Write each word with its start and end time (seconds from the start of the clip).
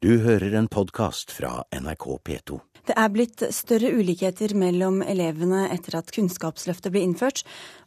Du 0.00 0.14
hører 0.24 0.54
en 0.56 0.64
podkast 0.64 1.28
fra 1.36 1.58
NRK 1.76 2.04
P2. 2.24 2.56
Det 2.88 2.94
er 2.96 3.10
blitt 3.12 3.42
større 3.52 3.90
ulikheter 3.92 4.54
mellom 4.56 5.02
elevene 5.04 5.66
etter 5.74 5.98
at 5.98 6.08
Kunnskapsløftet 6.16 6.88
ble 6.94 7.02
innført, 7.04 7.42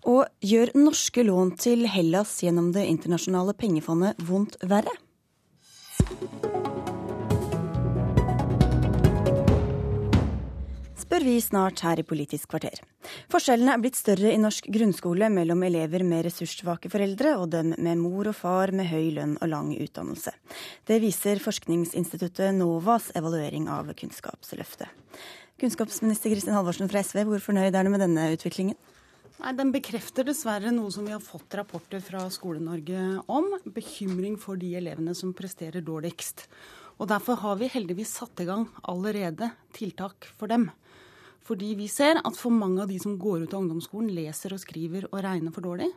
og 0.05 0.29
gjør 0.45 0.75
norske 0.77 1.25
lån 1.25 1.55
til 1.57 1.87
Hellas 1.89 2.35
gjennom 2.45 2.69
Det 2.75 2.85
internasjonale 2.85 3.57
pengefondet 3.57 4.21
vondt 4.29 4.59
verre? 4.61 4.93
Spør 11.23 11.31
vi 11.31 11.41
snart 11.41 11.79
her 11.85 11.99
i 12.01 12.03
Politisk 12.03 12.49
kvarter. 12.51 12.81
Forskjellene 13.31 13.77
er 13.77 13.79
blitt 13.79 13.95
større 13.95 14.33
i 14.33 14.39
norsk 14.41 14.65
grunnskole 14.67 15.29
mellom 15.31 15.61
elever 15.63 16.03
med 16.03 16.25
ressurssvake 16.25 16.89
foreldre 16.91 17.37
og 17.39 17.45
dem 17.53 17.69
med 17.77 18.01
mor 18.01 18.27
og 18.27 18.35
far 18.35 18.73
med 18.75 18.89
høy 18.89 19.13
lønn 19.15 19.37
og 19.39 19.47
lang 19.47 19.69
utdannelse. 19.71 20.33
Det 20.83 20.97
viser 20.99 21.39
forskningsinstituttet 21.39 22.51
NOVAs 22.57 23.13
evaluering 23.15 23.69
av 23.71 23.93
Kunnskapsløftet. 23.95 24.91
Kunnskapsminister 25.63 26.33
Kristin 26.33 26.57
Halvorsen 26.57 26.91
fra 26.91 27.05
SV, 27.07 27.23
hvor 27.29 27.47
fornøyd 27.47 27.71
er 27.71 27.87
du 27.87 27.93
med 27.93 28.03
denne 28.03 28.27
utviklingen? 28.35 28.75
Nei, 29.39 29.55
Den 29.55 29.71
bekrefter 29.71 30.27
dessverre 30.27 30.75
noe 30.75 30.91
som 30.91 31.07
vi 31.07 31.15
har 31.15 31.23
fått 31.23 31.55
rapporter 31.55 32.03
fra 32.03 32.27
Skole-Norge 32.27 33.23
om. 33.31 33.53
Bekymring 33.63 34.35
for 34.35 34.59
de 34.59 34.75
elevene 34.75 35.15
som 35.15 35.31
presterer 35.31 35.79
dårligst. 35.79 36.49
Og 36.99 37.07
Derfor 37.07 37.39
har 37.47 37.61
vi 37.63 37.71
heldigvis 37.71 38.11
satt 38.19 38.43
i 38.43 38.51
gang 38.51 38.67
allerede 38.83 39.53
tiltak 39.71 40.27
for 40.35 40.51
dem. 40.51 40.67
Fordi 41.43 41.73
vi 41.75 41.89
ser 41.91 42.21
at 42.23 42.37
for 42.39 42.55
mange 42.55 42.83
av 42.83 42.91
de 42.91 42.97
som 43.01 43.17
går 43.19 43.43
ut 43.43 43.53
av 43.53 43.63
ungdomsskolen, 43.63 44.13
leser 44.15 44.55
og 44.55 44.61
skriver 44.63 45.09
og 45.09 45.19
regner 45.25 45.51
for 45.51 45.65
dårlig. 45.65 45.89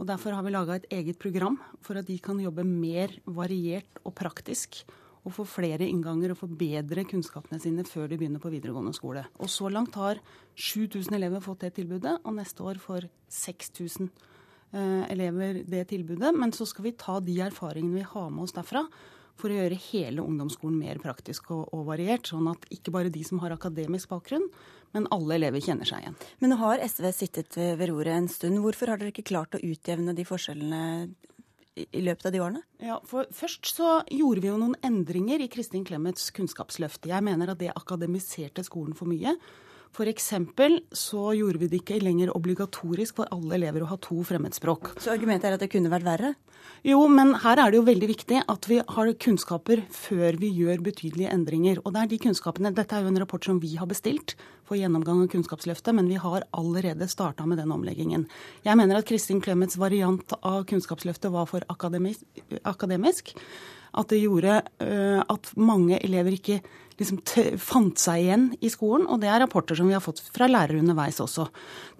Og 0.00 0.08
Derfor 0.08 0.36
har 0.36 0.44
vi 0.44 0.52
laga 0.52 0.76
et 0.76 0.88
eget 0.92 1.18
program 1.20 1.58
for 1.84 1.96
at 2.00 2.08
de 2.08 2.18
kan 2.18 2.40
jobbe 2.40 2.64
mer 2.66 3.12
variert 3.24 4.00
og 4.04 4.14
praktisk. 4.18 4.82
Og 5.22 5.36
få 5.36 5.46
flere 5.46 5.86
innganger 5.86 6.32
og 6.32 6.40
få 6.40 6.48
bedre 6.50 7.04
kunnskapene 7.06 7.60
sine 7.62 7.84
før 7.86 8.08
de 8.10 8.18
begynner 8.18 8.42
på 8.42 8.50
videregående 8.50 8.94
skole. 8.96 9.22
Og 9.38 9.48
Så 9.48 9.70
langt 9.70 9.94
har 9.94 10.18
7000 10.56 11.14
elever 11.14 11.40
fått 11.40 11.60
det 11.60 11.74
tilbudet, 11.74 12.18
og 12.24 12.34
neste 12.34 12.60
år 12.66 12.80
får 12.82 13.08
6000 13.30 14.10
eh, 14.74 15.04
elever 15.12 15.62
det 15.62 15.86
tilbudet. 15.88 16.34
Men 16.34 16.52
så 16.52 16.66
skal 16.66 16.84
vi 16.84 16.96
ta 16.98 17.20
de 17.20 17.38
erfaringene 17.40 18.02
vi 18.02 18.02
har 18.02 18.30
med 18.30 18.42
oss 18.48 18.56
derfra 18.56 18.88
for 19.38 19.50
å 19.50 19.56
gjøre 19.56 19.80
hele 19.90 20.24
ungdomsskolen 20.24 20.78
mer 20.78 20.98
praktisk 21.02 21.50
og, 21.54 21.68
og, 21.72 21.86
variert. 21.86 22.26
Sånn 22.26 22.50
at 22.50 22.66
ikke 22.74 22.92
bare 22.94 23.12
de 23.12 23.22
som 23.24 23.40
har 23.42 23.54
akademisk 23.54 24.10
bakgrunn, 24.12 24.48
men 24.92 25.08
alle 25.14 25.38
elever 25.38 25.62
kjenner 25.64 25.88
seg 25.88 26.04
igjen. 26.04 26.16
Men 26.42 26.52
nå 26.52 26.60
har 26.60 26.82
SV 26.84 27.08
sittet 27.16 27.56
ved 27.56 27.88
roret 27.90 28.14
en 28.14 28.30
stund. 28.30 28.60
Hvorfor 28.64 28.92
har 28.92 29.00
dere 29.00 29.12
ikke 29.14 29.30
klart 29.32 29.56
å 29.56 29.62
utjevne 29.62 30.14
de 30.16 30.26
forskjellene 30.28 30.82
i 31.72 32.02
løpet 32.04 32.28
av 32.28 32.34
de 32.34 32.40
årene? 32.44 32.62
Ja, 32.84 32.98
for 33.08 33.28
Først 33.32 33.70
så 33.72 33.94
gjorde 34.12 34.44
vi 34.44 34.50
jo 34.50 34.58
noen 34.60 34.76
endringer 34.84 35.40
i 35.40 35.48
Kristin 35.52 35.86
Clemets 35.88 36.30
kunnskapsløft. 36.36 37.08
Jeg 37.08 37.24
mener 37.24 37.52
at 37.52 37.60
det 37.62 37.72
akademiserte 37.72 38.64
skolen 38.66 38.96
for 38.98 39.08
mye. 39.08 39.36
F.eks. 39.92 40.30
så 40.96 41.22
gjorde 41.36 41.60
vi 41.60 41.66
det 41.68 41.82
ikke 41.82 41.98
lenger 42.00 42.32
obligatorisk 42.32 43.18
for 43.18 43.28
alle 43.34 43.58
elever 43.58 43.84
å 43.84 43.90
ha 43.90 43.98
to 44.00 44.22
fremmedspråk. 44.24 44.94
Så 44.96 45.12
argumentet 45.12 45.50
er 45.50 45.58
at 45.58 45.60
det 45.60 45.68
kunne 45.74 45.92
vært 45.92 46.06
verre? 46.06 46.30
Jo, 46.86 47.02
men 47.12 47.34
her 47.42 47.60
er 47.60 47.70
det 47.70 47.76
jo 47.76 47.84
veldig 47.84 48.08
viktig 48.08 48.38
at 48.48 48.68
vi 48.70 48.78
har 48.80 49.10
kunnskaper 49.20 49.82
før 49.92 50.38
vi 50.40 50.48
gjør 50.56 50.80
betydelige 50.86 51.34
endringer. 51.34 51.82
Og 51.84 51.92
det 51.92 52.00
er 52.00 52.10
de 52.10 52.20
kunnskapene, 52.24 52.72
Dette 52.72 52.96
er 52.96 53.04
jo 53.04 53.12
en 53.12 53.20
rapport 53.20 53.44
som 53.44 53.60
vi 53.60 53.74
har 53.76 53.90
bestilt 53.90 54.32
for 54.64 54.80
gjennomgang 54.80 55.20
av 55.26 55.28
Kunnskapsløftet, 55.34 55.92
men 55.92 56.08
vi 56.08 56.16
har 56.22 56.46
allerede 56.56 57.10
starta 57.10 57.44
med 57.46 57.60
den 57.60 57.74
omleggingen. 57.74 58.24
Jeg 58.64 58.80
mener 58.80 58.96
at 58.96 59.10
Kristin 59.10 59.42
Clemets 59.44 59.76
variant 59.76 60.32
av 60.40 60.64
Kunnskapsløftet 60.70 61.34
var 61.34 61.50
for 61.50 61.68
akademisk. 61.68 62.24
akademisk 62.64 63.34
at 63.92 64.08
det 64.08 64.22
gjorde 64.22 64.62
uh, 64.80 65.20
at 65.20 65.52
mange 65.60 65.98
elever 66.00 66.38
ikke 66.38 66.62
liksom 67.02 67.58
fant 67.60 68.00
seg 68.00 68.22
igjen 68.22 68.48
i 68.62 68.70
skolen, 68.72 69.04
og 69.10 69.20
det 69.22 69.28
er 69.28 69.42
rapporter 69.42 69.76
som 69.78 69.90
vi 69.90 69.96
har 69.96 70.04
fått 70.04 70.22
fra 70.32 70.48
lærere 70.48 70.80
underveis 70.80 71.20
også. 71.22 71.48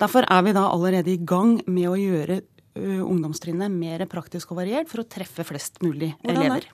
Derfor 0.01 0.25
er 0.31 0.47
vi 0.47 0.55
da 0.57 0.69
allerede 0.71 1.13
i 1.13 1.21
gang 1.21 1.59
med 1.67 1.91
å 1.91 1.99
gjøre 1.99 2.41
ungdomstrinnet 2.73 3.69
mer 3.69 4.07
praktisk 4.09 4.55
og 4.55 4.63
variert 4.63 4.89
for 4.89 5.03
å 5.03 5.09
treffe 5.11 5.45
flest 5.45 5.83
mulig 5.85 6.15
Hvordan 6.23 6.39
elever. 6.39 6.69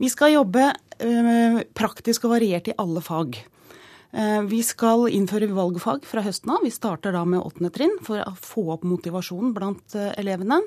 Vi 0.00 0.08
skal 0.08 0.32
jobbe 0.38 0.70
praktisk 1.76 2.24
og 2.24 2.38
variert 2.38 2.70
i 2.70 2.78
alle 2.80 3.02
fag. 3.04 3.36
Vi 4.48 4.58
skal 4.64 5.06
innføre 5.12 5.48
valgfag 5.52 6.04
fra 6.08 6.24
høsten 6.24 6.50
av. 6.52 6.64
Vi 6.64 6.72
starter 6.72 7.14
da 7.16 7.22
med 7.28 7.40
åttende 7.40 7.72
trinn 7.72 7.94
for 8.04 8.20
å 8.24 8.34
få 8.36 8.66
opp 8.74 8.82
motivasjonen 8.88 9.54
blant 9.56 9.96
elevene. 10.16 10.58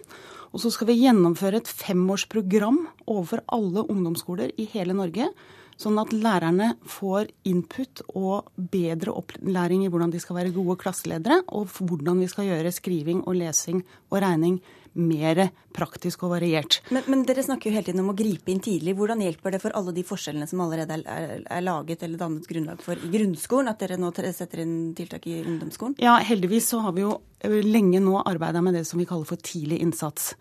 Og 0.54 0.62
så 0.64 0.72
skal 0.74 0.90
vi 0.90 1.02
gjennomføre 1.02 1.60
et 1.62 1.70
femårsprogram 1.70 2.84
overfor 3.06 3.44
alle 3.54 3.86
ungdomsskoler 3.86 4.54
i 4.62 4.70
hele 4.74 4.96
Norge 4.98 5.30
Sånn 5.76 6.00
at 6.00 6.14
lærerne 6.16 6.70
får 6.88 7.28
input 7.50 8.02
og 8.16 8.48
bedre 8.56 9.12
opplæring 9.12 9.84
i 9.84 9.90
hvordan 9.92 10.14
de 10.14 10.22
skal 10.24 10.40
være 10.40 10.56
gode 10.56 10.78
klasseledere, 10.80 11.42
og 11.52 11.68
hvordan 11.76 12.22
vi 12.24 12.30
skal 12.32 12.48
gjøre 12.48 12.72
skriving 12.72 13.26
og 13.26 13.36
lesing 13.42 13.82
og 14.10 14.22
regning 14.24 14.62
mer 14.96 15.42
praktisk 15.76 16.26
og 16.26 16.36
variert. 16.36 16.80
Men, 16.94 17.06
men, 17.12 17.24
dere 17.28 17.44
snakker 17.46 17.70
jo 17.70 17.76
hele 17.76 17.90
tiden 17.90 18.04
om 18.04 18.14
å 18.14 18.18
gripe 18.18 18.52
inn 18.52 18.62
tidlig. 18.64 18.96
Hvordan 18.98 19.24
hjelper 19.26 19.56
det 19.56 19.62
for 19.64 19.76
alle 19.78 19.94
de 19.96 20.06
forskjellene 20.08 20.48
som 20.50 20.64
allerede 20.66 21.00
er, 21.00 21.06
er, 21.06 21.48
er 21.58 21.66
laget 21.66 22.06
eller 22.06 22.22
dannet 22.22 22.48
grunnlag 22.50 22.84
for 22.84 23.00
i 23.00 23.12
grunnskolen, 23.14 23.72
at 23.72 23.82
dere 23.84 24.00
nå 24.02 24.12
setter 24.16 24.64
inn 24.64 24.78
tiltak 24.98 25.28
i 25.32 25.42
ungdomsskolen? 25.44 25.98
Ja, 26.04 26.18
heldigvis 26.24 26.70
så 26.72 26.82
har 26.86 26.96
vi 26.96 27.06
jo 27.06 27.18
lenge 27.66 28.00
nå 28.04 28.22
arbeida 28.24 28.64
med 28.64 28.80
det 28.80 28.86
som 28.88 29.02
vi 29.02 29.08
kaller 29.10 29.28
for 29.28 29.42
tidlig 29.42 29.82
innsats. 29.84 30.34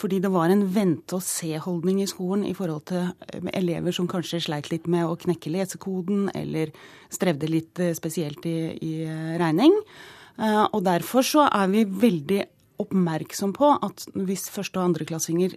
Fordi 0.00 0.18
det 0.18 0.30
var 0.34 0.50
en 0.50 0.64
vente-og-se-holdning 0.74 2.00
i 2.02 2.08
skolen 2.10 2.42
i 2.48 2.54
forhold 2.56 2.88
til 2.90 3.04
eh, 3.30 3.46
elever 3.54 3.94
som 3.94 4.08
kanskje 4.10 4.42
sleit 4.42 4.72
litt 4.72 4.88
med 4.90 5.06
å 5.06 5.14
knekke 5.20 5.52
lesekoden, 5.54 6.28
eller 6.34 6.74
strevde 7.14 7.50
litt 7.50 7.78
eh, 7.78 7.94
spesielt 7.94 8.46
i, 8.50 8.58
i 8.74 8.94
eh, 9.06 9.34
regning. 9.40 9.76
Og 10.34 10.80
derfor 10.82 11.22
så 11.22 11.44
er 11.46 11.68
vi 11.70 11.84
veldig 11.86 12.40
oppmerksom 12.82 13.54
på 13.56 13.74
at 13.76 14.06
hvis 14.14 14.48
første- 14.52 14.80
og 14.80 14.90
andreklassinger 14.90 15.56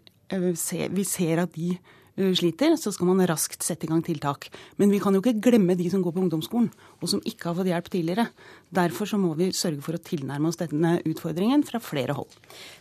vi 0.92 1.04
ser 1.08 1.40
at 1.40 1.54
de 1.56 1.78
Eh, 2.18 2.34
sliter, 2.34 2.74
så 2.82 2.90
skal 2.94 3.12
man 3.12 3.22
raskt 3.30 3.62
sette 3.62 3.86
i 3.86 3.90
gang 3.92 4.02
tiltak. 4.02 4.48
Men 4.82 4.90
vi 4.90 4.98
kan 5.02 5.14
jo 5.14 5.22
ikke 5.22 5.38
glemme 5.52 5.76
de 5.78 5.86
som 5.94 6.02
går 6.02 6.16
på 6.16 6.24
ungdomsskolen, 6.24 6.72
og 6.98 7.12
som 7.12 7.22
ikke 7.30 7.52
har 7.52 7.58
fått 7.60 7.70
hjelp 7.70 7.92
tidligere. 7.94 8.26
Derfor 8.74 9.10
så 9.12 9.20
må 9.22 9.36
vi 9.38 9.52
sørge 9.54 9.84
for 9.86 9.94
å 9.94 10.02
tilnærme 10.02 10.50
oss 10.50 10.58
denne 10.58 10.96
utfordringen 11.06 11.62
fra 11.68 11.82
flere 11.84 12.18
hold. 12.18 12.34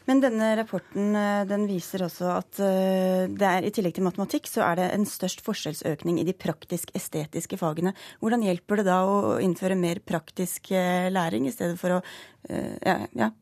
Men 0.08 0.24
denne 0.24 0.54
rapporten 0.56 1.12
eh, 1.20 1.44
den 1.52 1.68
viser 1.68 2.06
også 2.08 2.32
at 2.38 2.62
eh, 2.64 3.28
det 3.28 3.50
er, 3.50 3.68
i 3.68 3.74
tillegg 3.76 3.98
til 3.98 4.08
matematikk, 4.08 4.48
så 4.48 4.64
er 4.70 4.80
det 4.80 4.90
en 4.94 5.04
størst 5.08 5.44
forskjellsøkning 5.44 6.22
i 6.22 6.28
de 6.28 6.32
praktisk-estetiske 6.32 7.60
fagene. 7.60 7.92
Hvordan 8.24 8.46
hjelper 8.46 8.80
det 8.80 8.88
da 8.88 9.02
å 9.04 9.36
innføre 9.44 9.76
mer 9.76 10.00
praktisk 10.00 10.72
læring 10.72 11.44
i 11.44 11.52
stedet 11.52 11.76
for 11.80 11.98
å 11.98 12.04
ja, 12.46 13.02
ja 13.18 13.34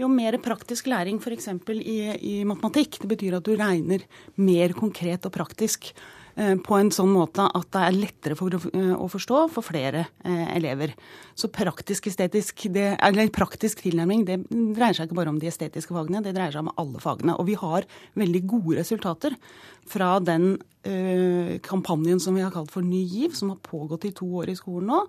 jo 0.00 0.08
mer 0.10 0.38
praktisk 0.42 0.88
læring 0.90 1.20
f.eks. 1.22 1.48
I, 1.74 1.96
i 2.18 2.34
matematikk, 2.48 3.00
det 3.02 3.10
betyr 3.14 3.38
at 3.38 3.46
du 3.46 3.54
regner 3.58 4.04
mer 4.36 4.74
konkret 4.76 5.26
og 5.26 5.34
praktisk 5.34 5.92
på 6.34 6.78
en 6.78 6.90
sånn 6.90 7.12
måte 7.14 7.44
at 7.46 7.68
det 7.74 7.82
er 7.86 7.94
lettere 7.94 8.36
for, 8.38 8.54
eh, 8.54 8.94
å 8.94 9.06
forstå 9.10 9.44
for 9.54 9.62
flere 9.62 10.06
eh, 10.24 10.56
elever. 10.56 10.94
Så 11.38 11.50
praktisk, 11.54 12.08
estetisk, 12.10 12.66
det, 12.74 12.96
eller 12.98 13.30
praktisk 13.34 13.84
tilnærming 13.84 14.24
det 14.26 14.40
dreier 14.50 14.96
seg 14.96 15.08
ikke 15.08 15.20
bare 15.20 15.30
om 15.30 15.38
de 15.38 15.50
estetiske 15.50 15.94
fagene, 15.94 16.24
det 16.24 16.34
dreier 16.34 16.56
seg 16.56 16.66
om 16.66 16.74
alle 16.80 17.02
fagene. 17.02 17.38
Og 17.38 17.46
vi 17.46 17.54
har 17.60 17.86
veldig 18.18 18.42
gode 18.50 18.80
resultater 18.80 19.38
fra 19.86 20.16
den 20.18 20.56
eh, 20.82 21.60
kampanjen 21.62 22.18
som 22.22 22.34
vi 22.34 22.42
har 22.42 22.54
kalt 22.54 22.74
for 22.74 22.82
Ny 22.82 23.04
GIV, 23.04 23.38
som 23.38 23.54
har 23.54 23.62
pågått 23.62 24.08
i 24.08 24.14
to 24.16 24.26
år 24.42 24.50
i 24.50 24.58
skolen 24.58 24.90
nå 24.90 25.06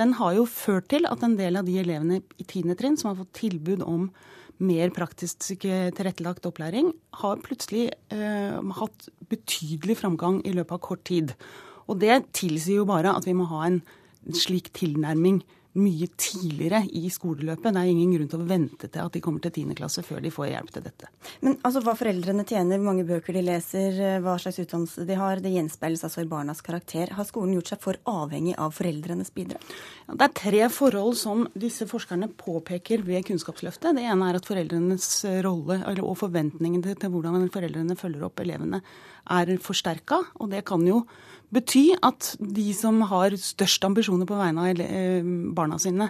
den 0.00 0.14
har 0.16 0.36
jo 0.36 0.46
ført 0.48 0.88
til 0.92 1.04
at 1.08 1.22
en 1.24 1.34
del 1.36 1.58
av 1.60 1.66
de 1.68 1.74
elevene 1.82 2.22
i 2.40 2.46
10. 2.46 2.76
trinn 2.80 2.96
som 2.96 3.10
har 3.10 3.18
fått 3.20 3.34
tilbud 3.42 3.82
om 3.84 4.06
mer 4.62 4.92
praktisk 4.94 5.64
tilrettelagt 5.64 6.46
opplæring, 6.48 6.92
har 7.22 7.40
plutselig 7.44 7.88
eh, 8.14 8.58
hatt 8.78 9.08
betydelig 9.30 9.98
framgang 10.02 10.40
i 10.46 10.52
løpet 10.54 10.76
av 10.76 10.82
kort 10.84 11.04
tid. 11.08 11.34
Og 11.88 11.98
det 12.02 12.20
tilsier 12.36 12.82
jo 12.82 12.88
bare 12.88 13.14
at 13.16 13.26
vi 13.26 13.34
må 13.36 13.48
ha 13.50 13.64
en 13.66 13.80
slik 14.38 14.70
tilnærming 14.76 15.42
mye 15.78 16.06
tidligere 16.20 16.82
i 16.98 17.08
skoleløpet. 17.10 17.72
Det 17.72 17.80
er 17.80 17.90
ingen 17.90 18.12
grunn 18.12 18.28
til 18.28 18.42
å 18.42 18.48
vente 18.48 18.88
til 18.88 19.00
at 19.00 19.14
de 19.14 19.22
kommer 19.24 19.40
til 19.44 19.54
10. 19.64 19.76
klasse 19.78 20.04
før 20.04 20.20
de 20.24 20.32
får 20.32 20.50
hjelp 20.50 20.72
til 20.74 20.84
dette. 20.84 21.08
Men 21.40 21.56
altså 21.64 21.80
hva 21.84 21.94
foreldrene 21.96 22.44
tjener, 22.48 22.76
hvor 22.76 22.90
mange 22.90 23.06
bøker 23.08 23.36
de 23.36 23.44
leser, 23.46 23.96
hva 24.24 24.36
slags 24.42 24.60
utdannelse 24.62 25.06
de 25.08 25.16
har, 25.16 25.40
det 25.40 25.54
gjenspeiles 25.54 26.04
altså 26.08 26.24
i 26.24 26.28
barnas 26.28 26.60
karakter. 26.64 27.14
Har 27.16 27.28
skolen 27.28 27.56
gjort 27.56 27.72
seg 27.72 27.82
for 27.84 28.00
avhengig 28.10 28.56
av 28.60 28.76
foreldrenes 28.76 29.32
bidrag? 29.34 29.64
Ja, 30.08 30.18
det 30.18 30.28
er 30.28 30.36
tre 30.42 30.62
forhold 30.76 31.16
som 31.20 31.46
disse 31.56 31.88
forskerne 31.88 32.28
påpeker 32.36 33.06
ved 33.06 33.24
Kunnskapsløftet. 33.30 33.96
Det 33.96 34.04
ene 34.04 34.28
er 34.28 34.40
at 34.40 34.48
foreldrenes 34.48 35.08
rolle 35.46 35.80
og 36.02 36.16
forventningene 36.20 36.96
til 37.00 37.12
hvordan 37.12 37.48
foreldrene 37.52 37.96
følger 37.98 38.28
opp 38.28 38.44
elevene 38.44 38.82
er 39.32 39.56
forsterka. 39.62 40.20
Og 40.40 40.50
det 40.52 40.64
kan 40.68 40.84
jo 40.86 41.04
bety 41.52 41.90
at 42.00 42.32
de 42.40 42.70
som 42.76 43.02
har 43.10 43.36
størst 43.38 43.84
ambisjoner 43.88 44.28
på 44.28 44.38
vegne 44.38 44.70
av 44.70 44.82
eh, 44.84 45.30
barna 45.56 45.78
sine, 45.82 46.08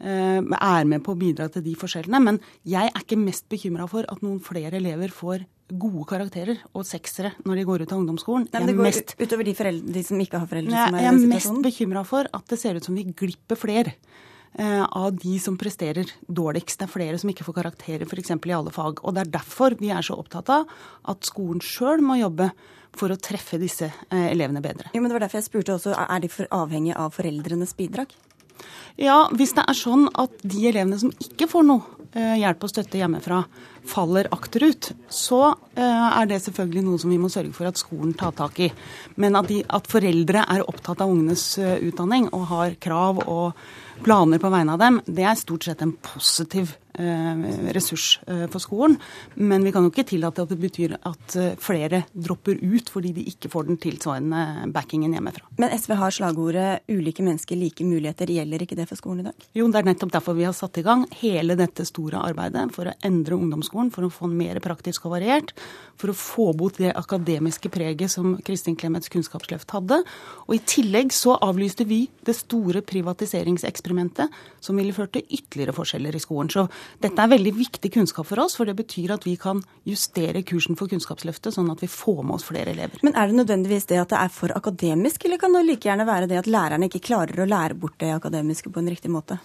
eh, 0.00 0.40
er 0.42 0.88
med 0.88 1.04
på 1.06 1.14
å 1.14 1.18
bidra 1.18 1.48
til 1.52 1.64
de 1.66 1.76
forskjellene. 1.78 2.22
Men 2.22 2.40
jeg 2.68 2.90
er 2.90 3.04
ikke 3.04 3.20
mest 3.20 3.48
bekymra 3.52 3.88
for 3.90 4.08
at 4.10 4.24
noen 4.24 4.42
flere 4.42 4.78
elever 4.80 5.14
får 5.14 5.46
gode 5.72 6.04
karakterer 6.10 6.58
og 6.76 6.84
seksere 6.84 7.32
når 7.46 7.60
de 7.60 7.64
går 7.68 7.84
ut 7.84 7.94
av 7.94 8.02
ungdomsskolen. 8.02 8.48
Nei, 8.52 8.66
det 8.68 8.76
går 8.76 8.88
mest, 8.88 9.14
utover 9.20 9.48
de, 9.48 9.54
foreldre, 9.56 9.94
de, 9.94 10.02
som 10.04 10.20
ikke 10.20 10.42
har 10.42 10.50
foreldre 10.50 10.74
som 10.74 10.98
er 10.98 11.00
i 11.00 11.06
den 11.06 11.22
situasjonen. 11.22 11.32
Jeg 11.32 11.38
er 11.38 11.54
mest 11.54 11.64
bekymra 11.68 12.04
for 12.08 12.28
at 12.40 12.52
det 12.52 12.60
ser 12.60 12.76
ut 12.76 12.88
som 12.88 12.98
vi 12.98 13.06
glipper 13.08 13.60
flere 13.60 13.94
eh, 13.94 14.82
av 14.84 15.08
de 15.22 15.38
som 15.40 15.56
presterer 15.60 16.12
dårligst. 16.28 16.80
Det 16.80 16.88
er 16.88 16.92
flere 16.92 17.22
som 17.22 17.32
ikke 17.32 17.46
får 17.46 17.58
karakterer 17.62 18.04
f.eks. 18.08 18.34
i 18.34 18.54
alle 18.58 18.74
fag. 18.74 19.00
Og 19.00 19.16
det 19.16 19.24
er 19.24 19.34
derfor 19.38 19.78
vi 19.80 19.92
er 19.94 20.04
så 20.04 20.18
opptatt 20.20 20.52
av 20.52 20.68
at 21.12 21.28
skolen 21.28 21.64
sjøl 21.64 22.04
må 22.04 22.20
jobbe 22.20 22.52
for 22.98 23.12
å 23.12 23.20
treffe 23.20 23.60
disse 23.60 23.88
eh, 23.88 24.28
elevene 24.32 24.62
bedre. 24.64 24.90
Jo, 24.92 25.00
men 25.00 25.10
det 25.10 25.16
var 25.16 25.26
derfor 25.26 25.40
jeg 25.40 25.48
spurte 25.48 25.76
også, 25.78 25.96
Er 25.96 26.22
de 26.22 26.30
for 26.32 26.50
avhengige 26.52 26.98
av 26.98 27.16
foreldrenes 27.16 27.74
bidrag? 27.78 28.12
Ja, 29.00 29.24
hvis 29.32 29.54
det 29.56 29.64
er 29.66 29.76
sånn 29.76 30.06
at 30.20 30.34
de 30.44 30.68
elevene 30.68 31.00
som 31.00 31.12
ikke 31.24 31.48
får 31.50 31.64
noe 31.66 32.02
Eh, 32.12 32.34
hjelp 32.42 32.66
og 32.66 32.68
støtte 32.68 32.98
hjemmefra 33.00 33.38
faller 33.88 34.26
akterut, 34.36 34.90
så 35.08 35.54
eh, 35.72 36.08
er 36.20 36.26
det 36.28 36.42
selvfølgelig 36.44 36.82
noe 36.84 37.00
som 37.00 37.12
vi 37.12 37.16
må 37.20 37.30
sørge 37.32 37.54
for 37.56 37.70
at 37.70 37.80
skolen 37.80 38.12
tar 38.20 38.34
tak 38.36 38.60
i. 38.60 38.68
Men 39.16 39.38
at, 39.40 39.48
de, 39.48 39.62
at 39.64 39.88
foreldre 39.88 40.42
er 40.44 40.66
opptatt 40.68 41.00
av 41.00 41.08
ungenes 41.08 41.46
utdanning 41.56 42.28
og 42.36 42.44
har 42.50 42.76
krav 42.84 43.22
og 43.24 43.64
planer 44.04 44.42
på 44.42 44.52
vegne 44.52 44.76
av 44.76 44.82
dem, 44.82 45.00
det 45.08 45.24
er 45.24 45.40
stort 45.40 45.64
sett 45.64 45.80
en 45.80 45.94
positiv 46.04 46.76
ressurs 46.94 48.20
eh, 48.26 48.46
for 48.50 48.58
skolen. 48.58 48.98
Men 49.34 49.64
vi 49.64 49.72
kan 49.72 49.84
jo 49.84 49.92
ikke 49.92 50.04
tillate 50.12 50.42
at 50.44 50.52
det 50.52 50.58
betyr 50.60 50.96
at 50.98 51.36
eh, 51.40 51.54
flere 51.60 52.04
dropper 52.12 52.60
ut 52.60 52.90
fordi 52.92 53.12
de 53.16 53.24
ikke 53.30 53.50
får 53.52 53.68
den 53.68 53.80
tilsvarende 53.80 54.72
backingen 54.74 55.14
hjemmefra. 55.16 55.46
Men 55.58 55.72
SV 55.78 55.94
har 56.00 56.10
slagordet 56.10 56.80
'ulike 56.88 57.24
mennesker, 57.24 57.56
like 57.56 57.84
muligheter'. 57.84 58.32
Gjelder 58.32 58.62
ikke 58.62 58.76
det 58.76 58.88
for 58.88 58.96
skolen 58.96 59.20
i 59.20 59.28
dag? 59.30 59.48
Jo, 59.54 59.68
det 59.70 59.80
er 59.80 59.88
nettopp 59.88 60.12
derfor 60.12 60.36
vi 60.36 60.44
har 60.44 60.56
satt 60.56 60.78
i 60.78 60.82
gang 60.86 61.06
hele 61.20 61.56
dette 61.56 61.84
store 61.88 62.20
arbeidet 62.20 62.72
for 62.74 62.88
å 62.88 62.96
endre 63.04 63.36
ungdomsskolen, 63.36 63.92
for 63.92 64.04
å 64.04 64.12
få 64.12 64.28
den 64.28 64.38
mer 64.38 64.60
praktisk 64.60 65.06
og 65.06 65.16
variert, 65.16 65.52
for 65.96 66.12
å 66.12 66.16
få 66.16 66.52
bort 66.56 66.78
det 66.78 66.92
akademiske 66.96 67.70
preget 67.72 68.10
som 68.10 68.36
Kristin 68.44 68.76
Clemets 68.76 69.08
kunnskapsløft 69.12 69.70
hadde. 69.70 70.02
Og 70.48 70.56
i 70.56 70.62
tillegg 70.64 71.12
så 71.12 71.36
avlyste 71.40 71.86
vi 71.88 72.08
det 72.24 72.36
store 72.36 72.82
privatiseringseksperimentet 72.82 74.32
som 74.60 74.76
ville 74.76 74.94
ført 74.96 75.12
til 75.16 75.26
ytterligere 75.28 75.74
forskjeller 75.76 76.16
i 76.16 76.22
skolen. 76.22 76.50
Så 76.52 76.66
dette 77.02 77.22
er 77.22 77.32
veldig 77.32 77.52
viktig 77.56 77.90
kunnskap 77.94 78.28
for 78.28 78.42
oss, 78.44 78.56
for 78.58 78.68
det 78.68 78.76
betyr 78.78 79.14
at 79.16 79.26
vi 79.26 79.36
kan 79.40 79.62
justere 79.88 80.44
kursen 80.46 80.78
for 80.78 80.90
Kunnskapsløftet, 80.90 81.54
sånn 81.56 81.70
at 81.72 81.82
vi 81.82 81.90
får 81.90 82.22
med 82.22 82.36
oss 82.38 82.46
flere 82.48 82.74
elever. 82.74 83.02
Men 83.06 83.16
er 83.18 83.30
det 83.30 83.38
nødvendigvis 83.40 83.88
det 83.90 84.00
at 84.02 84.12
det 84.12 84.20
er 84.20 84.32
for 84.32 84.54
akademisk, 84.56 85.26
eller 85.26 85.40
kan 85.42 85.54
det 85.56 85.64
like 85.66 85.88
gjerne 85.88 86.08
være 86.08 86.30
det 86.30 86.42
at 86.42 86.50
lærerne 86.50 86.88
ikke 86.90 87.04
klarer 87.10 87.42
å 87.42 87.48
lære 87.48 87.78
bort 87.78 87.98
det 88.02 88.12
akademiske 88.14 88.72
på 88.72 88.82
en 88.82 88.92
riktig 88.92 89.12
måte? 89.12 89.38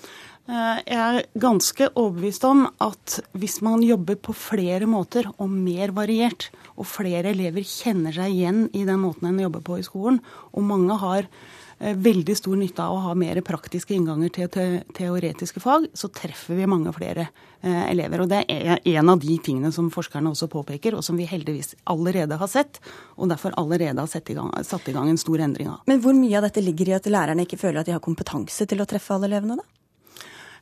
Eh, 0.48 0.80
jeg 0.88 0.98
er 0.98 1.26
ganske 1.44 1.90
overbevist 1.92 2.46
om 2.48 2.66
at 2.84 3.18
hvis 3.36 3.60
man 3.66 3.82
jobber 3.84 4.16
på 4.16 4.36
flere 4.38 4.88
måter 4.88 5.28
og 5.36 5.52
mer 5.52 5.92
variert, 5.98 6.50
og 6.78 6.88
flere 6.88 7.34
elever 7.34 7.66
kjenner 7.68 8.16
seg 8.16 8.32
igjen 8.32 8.66
i 8.72 8.86
den 8.88 9.02
måten 9.02 9.28
en 9.28 9.42
jobber 9.44 9.66
på 9.66 9.82
i 9.82 9.88
skolen, 9.88 10.22
og 10.54 10.68
mange 10.70 11.00
har 11.02 11.28
veldig 11.80 12.36
stor 12.38 12.58
nytte 12.58 12.84
av 12.84 12.96
å 12.96 13.04
ha 13.06 13.14
mer 13.18 13.40
praktiske 13.46 13.94
innganger 13.94 14.32
til 14.34 14.50
te 14.52 14.66
teoretiske 14.98 15.62
fag, 15.62 15.88
så 15.94 16.10
treffer 16.14 16.58
vi 16.58 16.70
mange 16.70 16.94
flere 16.96 17.28
eh, 17.28 17.84
elever. 17.92 18.24
Og 18.24 18.32
det 18.32 18.44
er 18.50 18.82
en 18.98 19.14
av 19.14 19.22
de 19.22 19.38
tingene 19.44 19.72
som 19.76 19.92
forskerne 19.94 20.32
også 20.34 20.50
påpeker, 20.52 20.98
og 20.98 21.06
som 21.06 21.20
vi 21.20 21.30
heldigvis 21.30 21.76
allerede 21.94 22.40
har 22.42 22.52
sett, 22.52 22.82
og 23.16 23.30
derfor 23.30 23.56
allerede 23.62 24.02
har 24.02 24.10
i 24.18 24.38
gang, 24.38 24.52
satt 24.66 24.90
i 24.90 24.96
gang 24.96 25.10
en 25.12 25.22
stor 25.22 25.44
endring 25.46 25.70
av. 25.70 25.84
Men 25.86 26.02
hvor 26.02 26.18
mye 26.18 26.38
av 26.40 26.48
dette 26.50 26.66
ligger 26.66 26.90
i 26.90 26.98
at 26.98 27.10
lærerne 27.12 27.46
ikke 27.46 27.62
føler 27.62 27.82
at 27.82 27.90
de 27.90 27.96
har 27.96 28.04
kompetanse 28.04 28.66
til 28.66 28.82
å 28.82 28.90
treffe 28.90 29.14
alle 29.14 29.30
elevene, 29.30 29.62
da? 29.62 29.77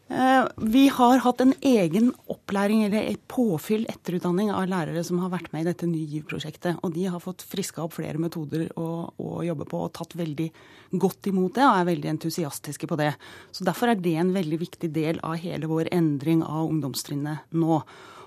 Eh, 0.07 0.47
vi 0.57 0.87
har 0.87 1.17
hatt 1.17 1.41
en 1.41 1.53
egen 1.61 2.11
opplæring, 2.29 2.83
eller 2.85 3.07
et 3.09 3.21
påfyll 3.27 3.87
etterutdanning 3.89 4.51
av 4.53 4.67
lærere 4.69 5.01
som 5.03 5.17
har 5.23 5.31
vært 5.33 5.49
med 5.53 5.63
i 5.63 5.69
dette 5.71 5.89
Ny 5.89 6.03
GIV-prosjektet. 6.11 6.77
Og 6.85 6.93
de 6.93 7.07
har 7.09 7.23
fått 7.23 7.41
friska 7.41 7.81
opp 7.81 7.95
flere 7.97 8.21
metoder 8.21 8.67
å, 8.77 8.89
å, 9.17 9.29
jobbe 9.47 9.65
på, 9.71 9.81
og 9.81 9.95
tatt 9.97 10.13
veldig 10.13 10.51
godt 11.01 11.31
imot 11.31 11.57
det, 11.57 11.65
og 11.65 11.79
er 11.79 11.89
veldig 11.89 12.11
entusiastiske 12.13 12.89
på 12.91 12.99
det. 13.01 13.15
Så 13.51 13.65
Derfor 13.65 13.91
er 13.91 14.01
det 14.01 14.13
en 14.21 14.33
veldig 14.35 14.61
viktig 14.61 14.91
del 14.93 15.21
av 15.25 15.39
hele 15.41 15.69
vår 15.71 15.89
endring 15.95 16.45
av 16.45 16.69
ungdomstrinnet 16.69 17.57
nå. 17.57 17.81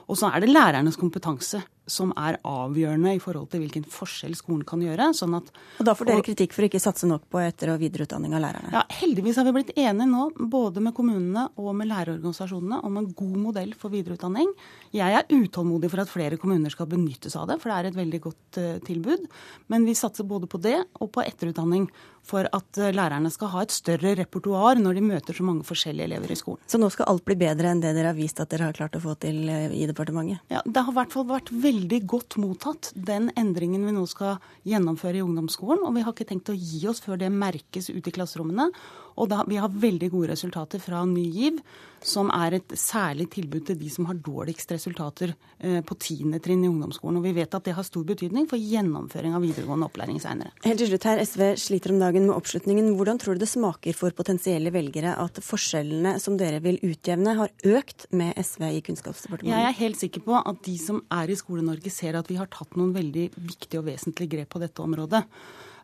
Og 0.09 0.19
så 0.19 0.33
er 0.33 0.43
det 0.43 0.51
lærernes 0.51 0.99
kompetanse 0.99 1.63
som 1.91 2.13
er 2.21 2.39
avgjørende 2.47 3.15
i 3.17 3.21
forhold 3.23 3.49
til 3.53 3.65
hvilken 3.65 3.87
forskjell 3.91 4.37
skolen 4.39 4.65
kan 4.69 4.83
gjøre. 4.85 5.11
Sånn 5.17 5.37
at, 5.39 5.51
og 5.79 5.89
Da 5.89 5.95
får 5.97 6.11
dere 6.11 6.25
kritikk 6.27 6.55
for 6.57 6.65
å 6.65 6.69
ikke 6.71 6.83
satse 6.83 7.09
nok 7.09 7.27
på 7.33 7.41
etter- 7.43 7.73
og 7.73 7.81
videreutdanning 7.83 8.37
av 8.37 8.45
lærerne? 8.45 8.73
Ja, 8.75 8.85
Heldigvis 9.01 9.39
har 9.41 9.49
vi 9.49 9.55
blitt 9.57 9.73
enige 9.77 10.09
nå, 10.11 10.29
både 10.51 10.83
med 10.85 10.95
kommunene 10.97 11.49
og 11.57 11.73
med 11.79 11.91
lærerorganisasjonene, 11.91 12.83
om 12.85 13.01
en 13.01 13.09
god 13.17 13.39
modell 13.49 13.75
for 13.79 13.95
videreutdanning. 13.95 14.51
Jeg 14.95 15.17
er 15.19 15.29
utålmodig 15.33 15.91
for 15.93 16.05
at 16.05 16.13
flere 16.13 16.39
kommuner 16.41 16.73
skal 16.73 16.89
benyttes 16.91 17.37
av 17.39 17.49
det, 17.51 17.59
for 17.63 17.73
det 17.73 17.79
er 17.79 17.91
et 17.91 17.99
veldig 17.99 18.21
godt 18.29 18.61
uh, 18.61 18.77
tilbud. 18.87 19.27
Men 19.73 19.89
vi 19.89 19.97
satser 19.99 20.29
både 20.29 20.49
på 20.51 20.61
det 20.63 20.79
og 21.01 21.13
på 21.15 21.25
etterutdanning 21.25 21.89
for 22.29 22.49
at 22.53 22.81
uh, 22.81 22.91
lærerne 22.95 23.31
skal 23.33 23.53
ha 23.55 23.65
et 23.65 23.75
større 23.75 24.15
repertoar 24.19 24.81
når 24.81 24.99
de 24.99 25.05
møter 25.09 25.37
så 25.37 25.47
mange 25.47 25.67
forskjellige 25.69 26.09
elever 26.11 26.33
i 26.33 26.39
skolen. 26.39 26.63
Så 26.69 26.81
nå 26.81 26.91
skal 26.93 27.09
alt 27.13 27.25
bli 27.29 27.39
bedre 27.41 27.73
enn 27.73 27.83
det 27.85 27.95
dere 27.97 28.13
har 28.13 28.19
vist 28.19 28.41
at 28.43 28.51
dere 28.53 28.69
har 28.69 28.77
klart 28.77 28.97
å 28.99 29.03
få 29.05 29.17
til 29.23 29.45
uh, 29.49 29.69
i 29.73 29.87
departementet? 29.89 30.45
Ja, 30.53 30.63
det 30.65 30.85
har 30.85 30.93
i 30.93 30.99
hvert 30.99 31.15
fall 31.15 31.29
vært 31.29 31.53
veldig 31.53 31.78
veldig 31.79 32.01
godt 32.11 32.39
mottatt, 32.43 32.93
den 32.95 33.31
endringen 33.39 33.87
vi 33.87 33.95
nå 33.95 34.05
skal 34.11 34.39
gjennomføre 34.69 35.21
i 35.21 35.25
ungdomsskolen. 35.25 35.85
Og 35.87 35.95
vi 35.97 36.05
har 36.05 36.15
ikke 36.15 36.29
tenkt 36.29 36.51
å 36.53 36.57
gi 36.57 36.83
oss 36.91 37.03
før 37.05 37.21
det 37.21 37.31
merkes 37.35 37.91
ute 37.93 38.11
i 38.11 38.15
klasserommene. 38.15 38.71
Og 39.19 39.29
da, 39.31 39.43
vi 39.49 39.59
har 39.59 39.71
veldig 39.73 40.11
gode 40.13 40.33
resultater 40.33 40.83
fra 40.83 41.03
Ny 41.09 41.25
GIV, 41.35 41.63
som 42.07 42.29
er 42.31 42.61
et 42.61 42.75
særlig 42.79 43.27
tilbud 43.33 43.65
til 43.67 43.79
de 43.81 43.89
som 43.91 44.07
har 44.07 44.19
dårligst 44.23 44.71
resultater 44.71 45.33
eh, 45.59 45.81
på 45.83 45.97
tiende 45.99 46.39
trinn 46.43 46.63
i 46.63 46.71
ungdomsskolen. 46.71 47.19
Og 47.19 47.27
vi 47.27 47.35
vet 47.41 47.57
at 47.57 47.67
det 47.67 47.75
har 47.75 47.87
stor 47.87 48.05
betydning 48.07 48.47
for 48.51 48.63
gjennomføring 48.63 49.35
av 49.35 49.43
videregående 49.43 49.89
opplæring 49.89 50.21
seinere. 50.23 50.53
Helt 50.63 50.79
til 50.79 50.93
slutt 50.93 51.09
her, 51.11 51.23
SV 51.27 51.43
sliter 51.59 51.95
om 51.95 51.99
dagen 52.03 52.29
med 52.29 52.37
oppslutningen. 52.37 52.93
Hvordan 52.99 53.19
tror 53.19 53.35
du 53.35 53.43
det 53.43 53.51
smaker 53.51 53.99
for 53.99 54.15
potensielle 54.15 54.71
velgere 54.75 55.17
at 55.19 55.43
forskjellene 55.43 56.15
som 56.23 56.39
dere 56.39 56.63
vil 56.63 56.79
utjevne, 56.87 57.35
har 57.41 57.51
økt 57.67 58.07
med 58.15 58.39
SV 58.39 58.69
i 58.71 58.85
Kunnskapsdepartementet? 58.87 59.57
Jeg 59.57 59.73
er 59.73 59.81
helt 59.83 59.99
sikker 59.99 60.27
på 60.29 60.39
at 60.39 60.63
de 60.69 60.77
som 60.79 61.03
er 61.19 61.35
i 61.35 61.39
Skole-Norge 61.69 61.93
ser 61.93 62.17
at 62.17 62.29
vi 62.31 62.39
har 62.39 62.49
tatt 62.49 62.77
noen 62.79 62.95
veldig 62.97 63.31
viktige 63.37 63.83
og 63.83 63.89
vesentlige 63.89 64.37
grep 64.37 64.55
på 64.55 64.63
dette 64.63 64.81
området. 64.83 65.25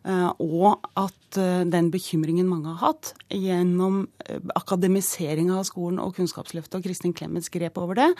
Eh, 0.05 0.29
og 0.37 0.85
at 1.01 1.37
eh, 1.41 1.63
den 1.65 1.89
bekymringen 1.89 2.47
mange 2.49 2.69
har 2.69 2.91
hatt 2.91 3.13
gjennom 3.33 4.03
eh, 4.25 4.37
akademiseringa 4.55 5.57
av 5.57 5.65
skolen 5.65 5.97
og 6.01 6.13
Kunnskapsløftet 6.17 6.77
og 6.77 6.85
Kristin 6.85 7.15
Clemets 7.17 7.49
grep 7.49 7.77
over 7.81 7.97
det, 7.97 8.11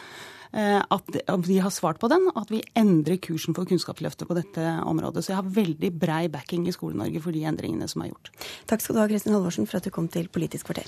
at 0.56 1.10
vi 1.44 1.58
har 1.60 1.72
svart 1.74 1.98
på 2.00 2.08
den, 2.08 2.30
at 2.40 2.48
vi 2.48 2.62
endrer 2.80 3.18
kursen 3.20 3.52
for 3.58 3.68
Kunnskapsløftet 3.68 4.30
på 4.30 4.38
dette 4.38 4.64
området. 4.88 5.26
Så 5.26 5.34
jeg 5.34 5.42
har 5.42 5.52
veldig 5.58 5.90
brei 6.00 6.22
backing 6.32 6.70
i 6.70 6.72
Skole-Norge 6.72 7.20
for 7.26 7.36
de 7.36 7.44
endringene 7.50 7.90
som 7.92 8.06
er 8.06 8.14
gjort. 8.14 8.32
Takk 8.70 8.86
skal 8.86 8.96
du 8.96 9.04
ha, 9.04 9.10
Kristin 9.12 9.36
Halvorsen, 9.36 9.68
for 9.68 9.81
at 9.81 9.90
du 9.90 9.92
kom 9.92 10.07
til 10.07 10.31
Politisk 10.31 10.72
kvarter. 10.72 10.88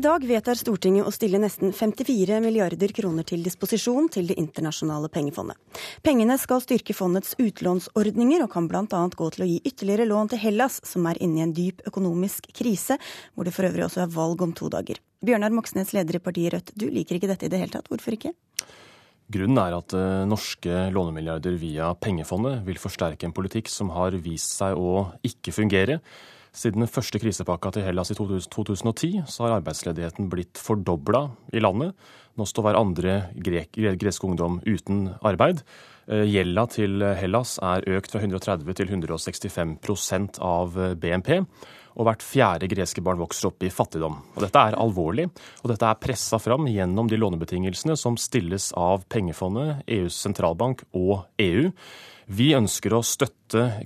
I 0.00 0.02
dag 0.02 0.22
vedtar 0.24 0.56
Stortinget 0.56 1.04
å 1.04 1.10
stille 1.12 1.36
nesten 1.36 1.74
54 1.76 2.38
milliarder 2.40 2.92
kroner 2.96 3.26
til 3.28 3.42
disposisjon 3.44 4.06
til 4.08 4.30
Det 4.30 4.38
internasjonale 4.40 5.10
pengefondet. 5.12 5.58
Pengene 6.00 6.38
skal 6.40 6.62
styrke 6.64 6.96
fondets 6.96 7.34
utlånsordninger, 7.36 8.40
og 8.40 8.48
kan 8.54 8.64
bl.a. 8.70 8.86
gå 8.88 9.28
til 9.34 9.44
å 9.44 9.50
gi 9.50 9.58
ytterligere 9.60 10.06
lån 10.08 10.32
til 10.32 10.40
Hellas, 10.40 10.80
som 10.88 11.04
er 11.04 11.20
inne 11.20 11.42
i 11.42 11.44
en 11.44 11.52
dyp 11.52 11.84
økonomisk 11.92 12.48
krise, 12.56 12.96
hvor 13.34 13.44
det 13.44 13.52
for 13.52 13.68
øvrig 13.68 13.84
også 13.90 14.06
er 14.06 14.16
valg 14.16 14.40
om 14.48 14.56
to 14.56 14.72
dager. 14.72 15.04
Bjørnar 15.20 15.52
Moxnes, 15.52 15.92
leder 15.92 16.16
i 16.16 16.24
partiet 16.30 16.56
Rødt, 16.56 16.72
du 16.80 16.88
liker 16.88 17.20
ikke 17.20 17.34
dette 17.34 17.50
i 17.50 17.52
det 17.52 17.60
hele 17.60 17.76
tatt. 17.76 17.92
Hvorfor 17.92 18.16
ikke? 18.16 18.32
Grunnen 19.36 19.60
er 19.60 19.82
at 19.82 19.92
uh, 19.92 20.24
norske 20.24 20.86
lånemilliarder 20.96 21.60
via 21.60 21.92
pengefondet 21.92 22.64
vil 22.64 22.80
forsterke 22.80 23.28
en 23.28 23.36
politikk 23.36 23.68
som 23.68 23.92
har 24.00 24.16
vist 24.16 24.56
seg 24.56 24.80
å 24.80 25.10
ikke 25.28 25.52
fungere. 25.60 26.00
Siden 26.50 26.82
den 26.82 26.90
første 26.90 27.20
krisepakka 27.22 27.70
til 27.74 27.84
Hellas 27.86 28.10
i 28.10 28.16
2010, 28.18 29.22
så 29.30 29.46
har 29.46 29.60
arbeidsledigheten 29.60 30.30
blitt 30.32 30.58
fordobla 30.58 31.28
i 31.54 31.62
landet. 31.62 31.94
Nå 32.38 32.46
står 32.46 32.66
hver 32.66 32.78
andre 32.80 33.16
grek, 33.38 33.78
gresk 34.00 34.26
ungdom 34.26 34.58
uten 34.66 35.12
arbeid. 35.26 35.62
Eh, 36.10 36.24
gjelda 36.26 36.66
til 36.72 37.04
Hellas 37.20 37.58
er 37.62 37.86
økt 37.94 38.10
fra 38.10 38.22
130 38.24 38.74
til 38.80 38.90
165% 38.90 40.42
av 40.42 40.74
BNP. 40.98 41.38
Og 41.98 42.06
hvert 42.06 42.22
fjerde 42.24 42.68
greske 42.70 43.02
barn 43.04 43.18
vokser 43.20 43.50
opp 43.50 43.62
i 43.66 43.70
fattigdom. 43.70 44.20
Og 44.34 44.44
Dette 44.44 44.62
er 44.62 44.78
alvorlig, 44.78 45.26
og 45.62 45.72
dette 45.72 45.86
er 45.86 45.98
pressa 46.02 46.38
fram 46.42 46.68
gjennom 46.70 47.10
de 47.10 47.18
lånebetingelsene 47.18 47.96
som 47.98 48.18
stilles 48.18 48.70
av 48.78 49.04
pengefondet, 49.10 49.82
EUs 49.90 50.18
sentralbank 50.22 50.86
og 50.94 51.26
EU. 51.42 51.68
Vi 52.30 52.52
ønsker 52.54 52.94
å 52.94 53.02
støtte 53.06 53.39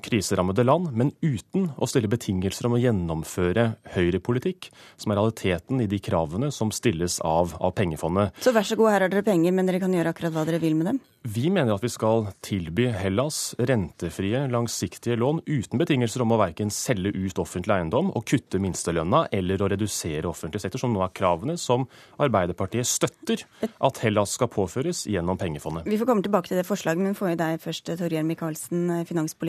kriserammede 0.05 0.65
land, 0.67 0.91
men 0.93 1.13
uten 1.23 1.71
å 1.77 1.89
stille 1.89 2.11
betingelser 2.11 2.69
om 2.69 2.77
å 2.77 2.83
gjennomføre 2.83 3.67
høyrepolitikk, 3.95 4.71
som 5.01 5.13
er 5.13 5.21
realiteten 5.21 5.83
i 5.85 5.89
de 5.91 6.01
kravene 6.03 6.51
som 6.55 6.73
stilles 6.75 7.21
av, 7.25 7.57
av 7.61 7.75
pengefondet. 7.79 8.37
Så 8.45 8.53
vær 8.55 8.67
så 8.67 8.79
god, 8.79 8.93
her 8.93 9.07
har 9.07 9.13
dere 9.13 9.27
penger, 9.27 9.55
men 9.55 9.69
dere 9.69 9.83
kan 9.83 9.95
gjøre 9.95 10.15
akkurat 10.15 10.35
hva 10.35 10.47
dere 10.49 10.63
vil 10.63 10.77
med 10.79 10.93
dem? 10.93 11.03
Vi 11.25 11.47
mener 11.49 11.73
at 11.73 11.81
vi 11.81 11.89
skal 11.89 12.27
tilby 12.45 12.91
Hellas 12.93 13.55
rentefrie, 13.57 14.43
langsiktige 14.53 15.17
lån 15.17 15.41
uten 15.47 15.81
betingelser 15.81 16.21
om 16.21 16.35
å 16.35 16.39
verken 16.43 16.69
selge 16.69 17.15
ut 17.17 17.39
offentlig 17.41 17.79
eiendom 17.79 18.11
og 18.13 18.27
kutte 18.29 18.61
minstelønna 18.61 19.23
eller 19.33 19.65
å 19.65 19.71
redusere 19.73 20.29
offentlig 20.29 20.61
sektor, 20.61 20.83
som 20.83 20.93
nå 20.93 21.01
er 21.01 21.15
kravene 21.17 21.57
som 21.57 21.87
Arbeiderpartiet 22.21 22.85
støtter 22.85 23.47
at 23.65 24.03
Hellas 24.05 24.35
skal 24.37 24.51
påføres 24.53 25.07
gjennom 25.09 25.41
pengefondet. 25.41 25.89
Vi 25.89 25.97
får 25.97 26.11
komme 26.11 26.27
tilbake 26.27 26.51
til 26.51 26.61
det 26.61 26.67
forslaget, 26.69 27.01
men 27.07 27.17
får 27.17 27.33
jeg 27.33 27.41
deg 27.41 27.65
først, 27.65 27.95
Torgeir 28.03 28.29
Micaelsen, 28.29 28.93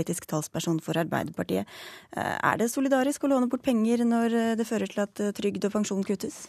finanspolitisk 0.06 0.28
talsperson 0.30 0.80
for 0.82 0.98
Arbeiderpartiet. 0.98 1.66
Eh, 2.16 2.38
er 2.44 2.58
det 2.58 2.70
solidarisk 2.70 3.24
å 3.24 3.30
låne 3.30 3.50
bort 3.50 3.64
penger 3.64 4.06
når 4.06 4.56
det 4.58 4.68
fører 4.68 4.88
til 4.88 5.04
at 5.04 5.36
trygd 5.36 5.66
og 5.66 5.74
pensjon 5.74 6.04
kuttes? 6.04 6.48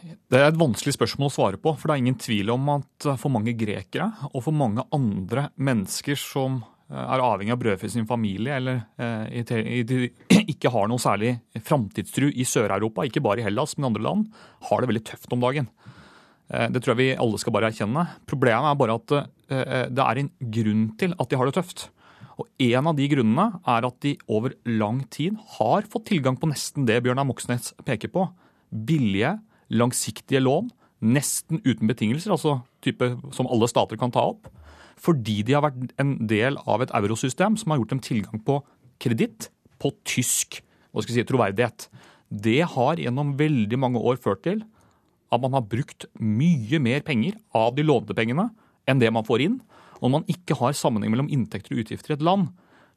Det 0.00 0.38
er 0.38 0.48
et 0.48 0.58
vanskelig 0.58 0.94
spørsmål 0.96 1.28
å 1.28 1.34
svare 1.34 1.60
på. 1.60 1.76
For 1.76 1.88
det 1.88 1.94
er 1.94 2.02
ingen 2.02 2.18
tvil 2.18 2.50
om 2.50 2.68
at 2.76 3.16
for 3.20 3.30
mange 3.30 3.52
grekere 3.52 4.10
og 4.32 4.42
for 4.42 4.52
mange 4.52 4.82
andre 4.92 5.50
mennesker 5.56 6.16
som 6.16 6.62
eh, 6.90 6.96
er 6.96 7.20
avhengig 7.20 7.52
av 7.52 7.60
brødfø 7.60 7.90
sin 7.90 8.08
familie, 8.08 8.56
eller 8.56 8.84
eh, 8.96 10.44
ikke 10.52 10.72
har 10.72 10.88
noe 10.88 11.00
særlig 11.00 11.38
framtidstru 11.60 12.30
i 12.30 12.44
Sør-Europa, 12.44 13.04
ikke 13.04 13.22
bare 13.24 13.42
i 13.42 13.46
Hellas, 13.46 13.76
men 13.76 13.90
andre 13.90 14.06
land, 14.06 14.28
har 14.70 14.80
det 14.80 14.92
veldig 14.92 15.08
tøft 15.12 15.32
om 15.36 15.42
dagen. 15.42 15.68
Eh, 16.50 16.68
det 16.72 16.82
tror 16.82 16.94
jeg 16.94 17.00
vi 17.00 17.20
alle 17.22 17.40
skal 17.40 17.54
bare 17.54 17.70
erkjenne. 17.70 18.04
Problemet 18.30 18.70
er 18.70 18.82
bare 18.82 18.98
at 19.00 19.16
det 19.50 20.02
er 20.04 20.18
en 20.20 20.28
grunn 20.54 20.82
til 20.94 21.10
at 21.18 21.26
de 21.26 21.38
har 21.40 21.48
det 21.48 21.56
tøft. 21.56 21.88
Og 22.40 22.46
En 22.62 22.86
av 22.88 22.96
de 22.96 23.08
grunnene 23.10 23.60
er 23.68 23.86
at 23.88 23.96
de 24.04 24.14
over 24.30 24.54
lang 24.64 25.02
tid 25.12 25.36
har 25.58 25.88
fått 25.90 26.06
tilgang 26.12 26.38
på 26.40 26.48
nesten 26.48 26.86
det 26.88 27.00
Bjørnar 27.04 27.26
Moxnes 27.28 27.72
peker 27.84 28.12
på. 28.14 28.28
Billige, 28.70 29.34
langsiktige 29.68 30.40
lån, 30.40 30.70
nesten 31.00 31.60
uten 31.64 31.88
betingelser, 31.90 32.32
altså 32.32 32.60
type 32.84 33.12
som 33.36 33.48
alle 33.50 33.68
stater 33.68 33.98
kan 34.00 34.12
ta 34.14 34.24
opp, 34.32 34.48
fordi 35.00 35.40
de 35.44 35.56
har 35.56 35.64
vært 35.64 35.94
en 36.00 36.14
del 36.28 36.58
av 36.68 36.84
et 36.84 36.92
eurosystem 36.96 37.56
som 37.60 37.72
har 37.72 37.80
gjort 37.80 37.94
dem 37.94 38.02
tilgang 38.04 38.42
på 38.44 38.60
kreditt 39.00 39.48
på 39.80 39.92
tysk 40.08 40.60
hva 40.90 41.04
skal 41.04 41.14
jeg 41.14 41.22
si, 41.22 41.28
troverdighet. 41.28 41.86
Det 42.30 42.60
har 42.74 43.00
gjennom 43.00 43.36
veldig 43.38 43.78
mange 43.80 44.00
år 44.02 44.18
ført 44.20 44.42
til 44.44 44.64
at 45.30 45.42
man 45.42 45.54
har 45.54 45.66
brukt 45.70 46.06
mye 46.18 46.80
mer 46.82 47.04
penger 47.06 47.38
av 47.56 47.76
de 47.76 47.84
lånte 47.86 48.16
pengene 48.18 48.48
enn 48.90 49.02
det 49.02 49.10
man 49.14 49.26
får 49.26 49.44
inn. 49.46 49.60
Og 50.00 50.08
når 50.08 50.14
man 50.18 50.32
ikke 50.32 50.56
har 50.58 50.76
sammenheng 50.76 51.12
mellom 51.12 51.30
inntekter 51.30 51.76
og 51.76 51.84
utgifter 51.84 52.14
i 52.14 52.18
et 52.18 52.26
land, 52.26 52.48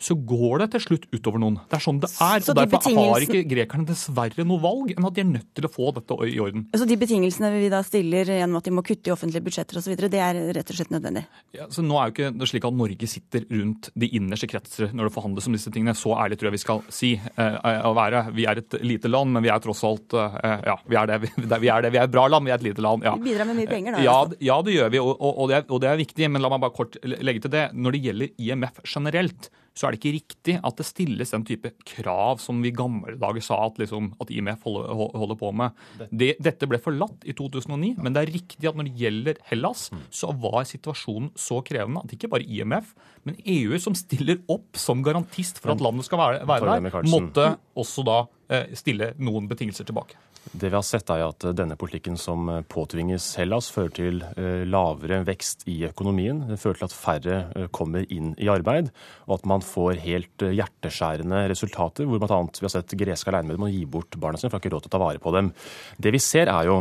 så 0.03 0.17
går 0.17 0.63
det 0.63 0.69
til 0.75 0.83
slutt 0.87 1.05
utover 1.13 1.41
noen. 1.41 1.57
Det 1.71 1.77
er 1.77 1.83
sånn 1.83 2.01
det 2.03 2.09
er. 2.11 2.43
Så 2.43 2.51
og 2.53 2.59
Derfor 2.59 2.81
betingelsen... 2.81 3.13
har 3.13 3.25
ikke 3.25 3.43
grekerne 3.53 3.87
dessverre 3.87 4.45
noe 4.47 4.61
valg 4.63 4.93
enn 4.95 5.07
at 5.07 5.15
de 5.15 5.23
er 5.23 5.29
nødt 5.29 5.49
til 5.55 5.67
å 5.67 5.71
få 5.71 5.91
dette 5.95 6.17
i 6.27 6.37
orden. 6.43 6.65
Så 6.75 6.87
de 6.89 6.97
betingelsene 6.99 7.51
vi 7.55 7.69
da 7.71 7.81
stiller 7.85 8.33
gjennom 8.35 8.59
at 8.59 8.67
de 8.67 8.75
må 8.75 8.83
kutte 8.85 9.11
i 9.11 9.13
offentlige 9.15 9.45
budsjetter 9.47 9.79
osv., 9.79 9.95
det 10.13 10.19
er 10.19 10.39
rett 10.57 10.69
og 10.73 10.77
slett 10.77 10.91
nødvendig? 10.93 11.23
Ja, 11.55 11.69
så 11.71 11.85
Nå 11.85 11.95
er 11.99 12.09
jo 12.09 12.15
ikke 12.15 12.31
det 12.35 12.49
slik 12.51 12.67
at 12.67 12.75
Norge 12.77 13.09
sitter 13.09 13.45
rundt 13.49 13.89
de 13.99 14.09
innerste 14.17 14.49
kretser 14.51 14.91
når 14.91 15.09
det 15.09 15.15
forhandles 15.15 15.47
om 15.49 15.55
disse 15.55 15.71
tingene. 15.73 15.95
Så 15.97 16.13
ærlig 16.17 16.39
tror 16.39 16.51
jeg 16.51 16.57
vi 16.57 16.63
skal 16.63 16.83
si 16.93 17.13
eh, 17.15 17.57
å 17.87 17.93
være. 17.95 18.25
Vi 18.35 18.47
er 18.49 18.61
et 18.61 18.77
lite 18.83 19.11
land, 19.11 19.33
men 19.35 19.45
vi 19.45 19.51
er 19.53 19.63
tross 19.63 19.83
alt 19.87 20.15
eh, 20.19 20.37
Ja, 20.67 20.77
vi 20.89 20.99
er 20.99 21.09
det. 21.09 21.19
Vi 21.63 21.69
er, 21.71 21.85
det. 21.85 21.93
Vi 21.93 21.99
er 22.01 22.07
et 22.07 22.13
bra 22.13 22.27
land, 22.27 22.47
vi 22.47 22.53
er 22.53 22.59
et 22.59 22.67
lite 22.67 22.83
land. 22.83 23.05
Ja. 23.07 23.15
Vi 23.17 23.31
bidrar 23.31 23.47
med 23.49 23.61
mye 23.61 23.71
penger, 23.71 23.97
da? 23.97 24.03
Ja, 24.03 24.19
altså. 24.25 24.39
ja 24.43 24.59
det 24.65 24.77
gjør 24.77 24.93
vi, 24.93 25.01
og, 25.03 25.13
og, 25.15 25.33
og, 25.33 25.51
det 25.51 25.59
er, 25.59 25.67
og 25.69 25.83
det 25.83 25.91
er 25.91 25.99
viktig. 26.01 26.29
Men 26.33 26.43
la 26.43 26.51
meg 26.53 26.63
bare 26.65 26.75
kort 26.75 26.97
legge 27.03 27.45
til 27.45 27.53
det. 27.53 27.67
Når 27.73 27.95
det 27.95 28.03
gjelder 28.07 28.33
IMF 28.47 28.81
generelt, 28.83 29.51
så 29.73 29.87
er 29.87 29.93
det 29.93 29.99
ikke 30.01 30.13
riktig 30.15 30.55
at 30.61 30.77
det 30.77 30.85
stilles 30.85 31.33
den 31.33 31.45
type 31.47 31.71
krav 31.89 32.41
som 32.41 32.59
vi 32.61 32.69
i 32.69 32.75
gamle 32.75 33.15
dager 33.21 33.43
sa 33.43 33.57
at, 33.65 33.79
liksom, 33.81 34.11
at 34.21 34.31
IMF 34.33 34.67
holder, 34.67 34.91
holder, 34.93 35.37
på 35.39 35.49
med. 35.57 35.79
Det, 36.11 36.33
dette 36.45 36.69
ble 36.69 36.77
forlatt 36.81 37.25
i 37.25 37.33
2009, 37.37 37.95
men 37.97 38.13
det 38.13 38.21
er 38.21 38.33
riktig 38.35 38.69
at 38.69 38.77
når 38.77 38.89
det 38.89 39.01
gjelder 39.01 39.41
Hellas, 39.49 39.87
mm. 39.93 40.03
så 40.13 40.29
var 40.45 40.61
situasjonen 40.69 41.31
så 41.39 41.61
krevende 41.65 42.03
at 42.05 42.13
ikke 42.13 42.29
bare 42.31 42.45
IMF, 42.45 42.93
men 43.25 43.39
EU, 43.41 43.73
som 43.81 43.97
stiller 43.97 44.43
opp 44.51 44.77
som 44.77 45.01
garantist 45.05 45.61
for 45.63 45.73
at 45.73 45.81
landet 45.81 46.05
skal 46.05 46.21
være, 46.21 46.45
være 46.49 46.77
der, 46.77 47.09
måtte 47.09 47.49
også 47.79 48.05
da 48.05 48.19
eh, 48.53 48.77
stille 48.77 49.13
noen 49.17 49.49
betingelser 49.49 49.89
tilbake. 49.89 50.19
Det 50.51 50.67
vi 50.69 50.75
har 50.75 50.83
sett 50.83 51.07
er 51.13 51.21
at 51.23 51.45
denne 51.55 51.77
politikken 51.79 52.17
som 52.19 52.49
påtvinges 52.69 53.29
Hellas, 53.39 53.69
fører 53.71 53.93
til 53.95 54.19
eh, 54.35 54.65
lavere 54.67 55.21
vekst 55.23 55.63
i 55.71 55.77
økonomien. 55.87 56.41
Det 56.49 56.59
fører 56.59 56.81
til 56.81 56.87
at 56.89 56.95
færre 56.95 57.37
eh, 57.55 57.69
kommer 57.71 58.03
inn 58.11 58.33
i 58.35 58.49
arbeid, 58.51 58.91
og 59.29 59.37
at 59.37 59.47
man 59.49 59.63
får 59.63 60.01
helt 60.03 60.43
eh, 60.43 60.51
hjerteskjærende 60.59 61.45
resultater, 61.49 62.09
hvor 62.09 62.19
bl.a. 62.19 62.41
vi 62.59 62.67
har 62.67 62.73
sett 62.75 62.95
greske 62.99 63.31
alenemødre 63.31 63.63
må 63.63 63.71
gi 63.71 63.85
bort 63.87 64.19
barna 64.19 64.41
sine 64.41 64.51
for 64.51 64.59
de 64.59 64.59
har 64.59 64.65
ikke 64.67 64.75
råd 64.75 64.85
til 64.85 64.91
å 64.91 64.95
ta 64.97 65.03
vare 65.05 65.23
på 65.23 65.33
dem. 65.37 65.53
Det 65.97 66.13
vi 66.13 66.21
ser 66.21 66.51
er 66.51 66.67
jo 66.67 66.77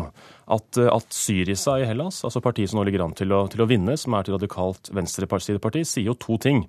at, 0.52 0.82
at 0.82 1.14
Syriza 1.14 1.78
i 1.78 1.86
Hellas, 1.86 2.24
altså 2.26 2.42
partiet 2.42 2.72
som 2.72 2.80
nå 2.80 2.88
ligger 2.88 3.06
an 3.06 3.14
til 3.16 3.30
å, 3.32 3.44
til 3.52 3.62
å 3.62 3.68
vinne, 3.70 3.94
som 4.00 4.18
er 4.18 4.26
et 4.26 4.34
radikalt 4.34 4.90
venstresideparti, 4.90 5.86
sier 5.86 6.10
jo 6.10 6.18
to 6.18 6.40
ting. 6.42 6.66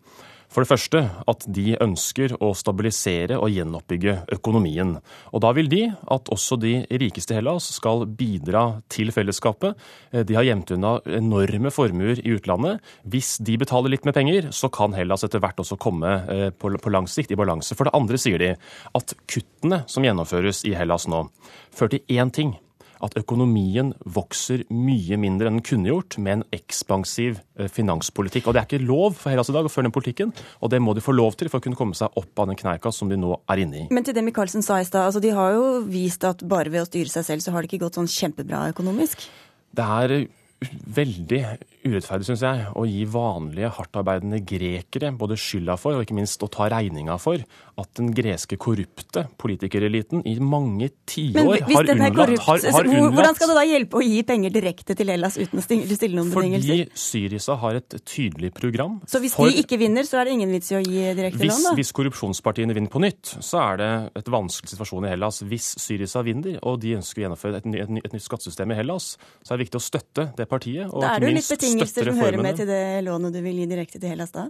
For 0.54 0.62
det 0.62 0.70
første 0.70 1.00
at 1.30 1.46
de 1.50 1.74
ønsker 1.82 2.36
å 2.38 2.52
stabilisere 2.58 3.40
og 3.42 3.50
gjenoppbygge 3.50 4.20
økonomien. 4.36 4.96
Og 5.34 5.42
da 5.42 5.50
vil 5.58 5.70
de 5.72 5.88
at 5.90 6.30
også 6.34 6.60
de 6.62 6.76
rikeste 7.02 7.34
i 7.34 7.40
Hellas 7.40 7.72
skal 7.74 8.06
bidra 8.06 8.64
til 8.94 9.10
fellesskapet. 9.16 9.74
De 10.14 10.38
har 10.38 10.46
gjemt 10.46 10.76
unna 10.76 10.96
enorme 11.10 11.74
formuer 11.74 12.22
i 12.22 12.36
utlandet. 12.38 12.84
Hvis 13.02 13.40
de 13.42 13.58
betaler 13.58 13.96
litt 13.96 14.06
med 14.06 14.14
penger, 14.18 14.52
så 14.54 14.70
kan 14.74 14.94
Hellas 14.94 15.26
etter 15.26 15.42
hvert 15.42 15.64
også 15.64 15.80
komme 15.82 16.14
eh, 16.30 16.50
på 16.54 16.94
lang 16.94 17.10
sikt 17.10 17.34
i 17.34 17.40
balanse. 17.40 17.74
For 17.74 17.90
det 17.90 17.98
andre 17.98 18.22
sier 18.22 18.42
de 18.42 18.54
at 18.94 19.18
kuttene 19.26 19.82
som 19.90 20.06
gjennomføres 20.06 20.62
i 20.70 20.76
Hellas 20.78 21.10
nå, 21.10 21.26
fører 21.74 21.98
til 21.98 22.22
én 22.22 22.34
ting 22.34 22.54
at 23.04 23.18
økonomien 23.20 23.92
vokser 24.16 24.64
mye 24.72 25.18
mindre 25.20 25.50
enn 25.50 25.60
den 25.60 25.66
kunne 25.66 25.92
gjort 25.92 26.18
med 26.24 26.38
en 26.38 26.46
ekspansiv 26.56 27.40
eh, 27.60 27.70
finanspolitikk. 27.72 28.48
Og 28.48 28.56
Det 28.56 28.62
er 28.62 28.70
ikke 28.70 28.88
lov 28.88 29.18
for 29.20 29.34
Hellas 29.34 29.52
i 29.52 29.56
dag 29.56 29.68
å 29.68 29.72
føre 29.72 29.90
den 29.90 29.96
politikken, 29.96 30.34
og 30.62 30.72
det 30.74 30.82
må 30.84 30.96
de 30.96 31.04
få 31.04 31.16
lov 31.16 31.38
til 31.40 31.52
for 31.52 31.60
å 31.60 31.66
kunne 31.66 31.80
komme 31.80 31.98
seg 31.98 32.16
opp 32.20 32.44
av 32.44 32.50
den 32.52 32.60
kneika 32.60 32.94
som 32.96 33.12
de 33.12 33.20
nå 33.20 33.36
er 33.52 33.64
inne 33.66 33.84
i. 33.84 33.88
Men 33.94 34.08
til 34.08 34.16
det 34.16 34.26
Michaelsen 34.26 34.66
sa 34.66 34.80
i 34.80 34.88
stad, 34.88 35.10
altså 35.10 35.24
de 35.24 35.34
har 35.36 35.58
jo 35.58 35.68
vist 35.88 36.24
at 36.28 36.44
bare 36.48 36.72
ved 36.74 36.86
å 36.86 36.90
styre 36.90 37.12
seg 37.12 37.28
selv, 37.28 37.46
så 37.46 37.54
har 37.54 37.64
det 37.64 37.72
ikke 37.72 37.86
gått 37.86 38.00
sånn 38.00 38.12
kjempebra 38.12 38.68
økonomisk? 38.74 39.28
Det 39.74 39.86
er 40.00 40.18
veldig 40.96 41.44
urettferdig, 41.84 42.28
syns 42.28 42.44
jeg, 42.46 42.66
å 42.80 42.86
gi 42.88 43.04
vanlige 43.10 43.70
hardtarbeidende 43.78 44.40
grekere 44.48 45.12
både 45.18 45.38
skylda 45.40 45.76
for 45.80 45.98
og 45.98 46.06
ikke 46.06 46.16
minst 46.18 46.44
å 46.46 46.50
ta 46.52 46.70
regninga 46.72 47.18
for 47.22 47.44
at 47.82 47.90
den 47.98 48.12
greske 48.16 48.58
korrupte 48.62 49.26
politikereliten 49.42 50.24
i 50.30 50.36
mange 50.40 50.90
tiår 51.10 51.64
har 51.66 51.90
unnlatt 51.94 52.44
har, 52.46 52.66
har 52.76 52.90
Hvordan 53.14 53.38
skal 53.38 53.52
det 53.52 53.58
da 53.58 53.66
hjelpe 53.68 54.00
å 54.00 54.04
gi 54.06 54.22
penger 54.28 54.54
direkte 54.54 54.96
til 54.98 55.12
Hellas 55.14 55.38
uten 55.40 55.62
å 55.62 55.64
stille 55.64 56.18
noen 56.18 56.32
betingelser? 56.32 56.84
Fordi 56.84 57.04
Syriza 57.04 57.58
har 57.62 57.80
et 57.82 57.98
tydelig 58.08 58.54
program. 58.56 59.00
Så 59.10 59.22
hvis 59.24 59.36
for, 59.38 59.50
de 59.50 59.64
ikke 59.64 59.80
vinner, 59.82 60.08
så 60.08 60.22
er 60.22 60.30
det 60.30 60.38
ingen 60.38 60.54
vits 60.54 60.72
i 60.74 60.78
å 60.80 60.84
gi 60.84 61.04
direkte 61.18 61.42
hvis, 61.42 61.54
lån? 61.54 61.68
da? 61.68 61.76
Hvis 61.80 61.94
korrupsjonspartiene 61.98 62.78
vinner 62.78 62.94
på 62.94 63.02
nytt, 63.04 63.36
så 63.44 63.62
er 63.66 63.82
det 63.82 63.92
et 64.24 64.32
vanskelig 64.34 64.74
situasjon 64.74 65.10
i 65.10 65.14
Hellas. 65.14 65.42
Hvis 65.50 65.74
Syriza 65.82 66.24
vinner, 66.26 66.60
og 66.62 66.80
de 66.84 66.96
ønsker 67.00 67.24
å 67.24 67.28
gjennomføre 67.28 67.62
et, 67.62 67.70
et, 67.84 67.96
et 68.06 68.16
nytt 68.16 68.28
skattesystem 68.28 68.74
i 68.74 68.80
Hellas, 68.80 69.14
så 69.42 69.54
er 69.54 69.60
det 69.60 69.68
viktig 69.68 69.82
å 69.82 69.86
støtte 69.90 70.28
det 70.38 70.48
partiet. 70.50 70.88
og 70.90 71.04
da 71.04 71.16
er 71.18 71.26
jo 71.74 71.82
litt 71.82 71.94
betingelser 71.94 72.12
som 72.12 72.22
hører 72.22 72.44
med 72.46 72.60
til 72.60 72.70
det 72.70 72.84
lånet 73.08 73.36
du 73.36 73.40
vil 73.44 73.62
gi 73.62 73.68
direkte 73.70 74.02
til 74.02 74.14
Hellas 74.14 74.34
da? 74.36 74.46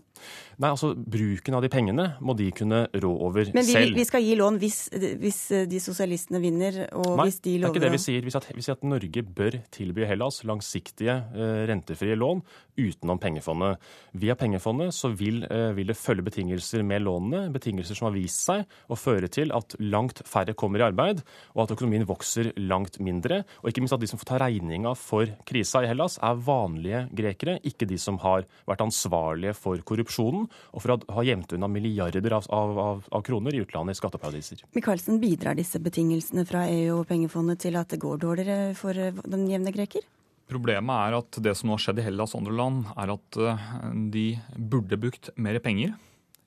Nei, 0.61 0.69
altså 0.69 0.93
Bruken 0.93 1.57
av 1.57 1.63
de 1.65 1.71
pengene 1.73 2.07
må 2.23 2.35
de 2.37 2.49
kunne 2.55 2.83
rå 2.93 3.13
over 3.27 3.47
selv. 3.47 3.57
Men 3.57 3.67
vi, 3.67 3.75
selv. 3.77 3.97
vi 3.97 4.05
skal 4.07 4.25
gi 4.25 4.35
lån 4.39 4.59
hvis, 4.61 4.79
hvis 5.21 5.41
de 5.71 5.81
sosialistene 5.83 6.41
vinner, 6.43 6.83
og 6.91 7.15
Nei, 7.17 7.27
hvis 7.29 7.39
de 7.45 7.55
lover 7.63 7.79
det 7.79 7.81
er 7.81 7.81
ikke 7.81 7.85
det 7.87 7.93
vi 7.95 8.03
sier. 8.05 8.27
Vi 8.27 8.33
sier 8.33 8.43
at, 8.43 8.51
vi 8.57 8.65
sier 8.65 8.77
at 8.77 8.85
Norge 8.87 9.25
bør 9.39 9.59
tilby 9.73 10.07
Hellas 10.09 10.41
langsiktige, 10.47 11.17
uh, 11.33 11.63
rentefrie 11.69 12.17
lån 12.19 12.43
utenom 12.79 13.19
pengefondet. 13.21 13.81
Via 14.11 14.35
pengefondet 14.39 14.93
så 14.95 15.11
vil, 15.13 15.43
uh, 15.49 15.71
vil, 15.77 15.89
det 15.91 15.97
følge 15.99 16.25
betingelser 16.25 16.83
med 16.87 17.03
lånene, 17.05 17.47
betingelser 17.53 17.97
som 17.97 18.09
har 18.09 18.15
vist 18.15 18.43
seg 18.45 18.65
å 18.89 18.97
føre 18.99 19.29
til 19.31 19.53
at 19.55 19.75
langt 19.79 20.23
færre 20.29 20.55
kommer 20.57 20.81
i 20.81 20.87
arbeid, 20.87 21.23
og 21.53 21.65
at 21.65 21.75
økonomien 21.75 22.07
vokser 22.09 22.51
langt 22.61 22.99
mindre. 23.03 23.43
Og 23.61 23.71
ikke 23.71 23.83
minst 23.83 23.97
at 23.97 24.03
de 24.03 24.09
som 24.09 24.21
får 24.21 24.31
ta 24.33 24.41
regninga 24.43 24.95
for 24.99 25.29
krisa 25.49 25.83
i 25.83 25.89
Hellas, 25.91 26.19
er 26.23 26.41
vanlige 26.45 27.05
grekere, 27.15 27.59
ikke 27.67 27.87
de 27.89 27.99
som 28.01 28.19
har 28.23 28.47
vært 28.69 28.85
ansvarlige 28.85 29.55
for 29.57 29.81
korrupsjonen 29.85 30.47
og 30.47 30.83
for 30.83 30.95
å 30.95 30.99
ha 31.17 31.25
gjemt 31.27 31.53
unna 31.55 31.69
milliarder 31.71 32.37
av, 32.37 32.49
av, 32.53 33.05
av 33.11 33.25
kroner 33.25 33.55
i 33.55 33.61
utlandet 33.63 33.97
i 33.97 34.01
skatteparadiser. 34.01 34.65
Michaelsen, 34.75 35.21
bidrar 35.23 35.57
disse 35.57 35.79
betingelsene 35.83 36.45
fra 36.49 36.65
EU 36.71 36.99
og 36.99 37.07
pengefondet 37.09 37.63
til 37.65 37.77
at 37.79 37.93
det 37.93 38.01
går 38.03 38.19
dårligere 38.23 38.73
for 38.77 38.97
den 38.97 39.47
jevne 39.51 39.73
greker? 39.75 40.05
Problemet 40.51 41.07
er 41.07 41.17
at 41.17 41.37
det 41.43 41.53
som 41.55 41.69
nå 41.69 41.77
har 41.77 41.83
skjedd 41.85 42.01
i 42.01 42.07
Hellas 42.07 42.33
og 42.35 42.43
andre 42.43 42.55
land, 42.57 42.81
er 42.99 43.13
at 43.15 43.37
eh, 43.39 43.67
de 44.13 44.25
burde 44.57 44.99
brukt 44.99 45.31
mer 45.39 45.59
penger. 45.63 45.95